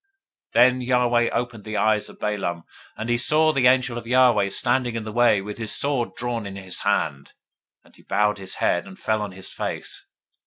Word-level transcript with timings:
022:031 0.01 0.07
Then 0.63 0.81
Yahweh 0.81 1.29
opened 1.31 1.63
the 1.63 1.77
eyes 1.77 2.09
of 2.09 2.19
Balaam, 2.19 2.63
and 2.97 3.07
he 3.07 3.19
saw 3.19 3.51
the 3.53 3.67
angel 3.67 3.99
of 3.99 4.07
Yahweh 4.07 4.49
standing 4.49 4.95
in 4.95 5.03
the 5.03 5.11
way, 5.11 5.43
with 5.43 5.59
his 5.59 5.75
sword 5.77 6.15
drawn 6.17 6.47
in 6.47 6.55
his 6.55 6.79
hand; 6.79 7.33
and 7.83 7.95
he 7.95 8.01
bowed 8.01 8.39
his 8.39 8.55
head, 8.55 8.87
and 8.87 8.97
fell 8.97 9.21
on 9.21 9.31
his 9.33 9.51
face. 9.51 10.07